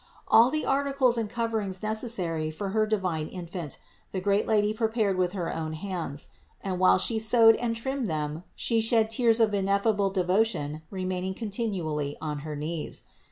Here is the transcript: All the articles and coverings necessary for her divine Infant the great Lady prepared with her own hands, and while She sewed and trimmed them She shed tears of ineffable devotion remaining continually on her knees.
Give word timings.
All 0.27 0.49
the 0.49 0.65
articles 0.65 1.15
and 1.15 1.29
coverings 1.29 1.83
necessary 1.83 2.49
for 2.49 2.69
her 2.69 2.87
divine 2.87 3.27
Infant 3.27 3.77
the 4.11 4.19
great 4.19 4.47
Lady 4.47 4.73
prepared 4.73 5.15
with 5.15 5.33
her 5.33 5.55
own 5.55 5.73
hands, 5.73 6.29
and 6.59 6.79
while 6.79 6.97
She 6.97 7.19
sewed 7.19 7.55
and 7.57 7.75
trimmed 7.75 8.07
them 8.07 8.41
She 8.55 8.81
shed 8.81 9.11
tears 9.11 9.39
of 9.39 9.53
ineffable 9.53 10.09
devotion 10.09 10.81
remaining 10.89 11.35
continually 11.35 12.17
on 12.19 12.39
her 12.39 12.55
knees. 12.55 13.03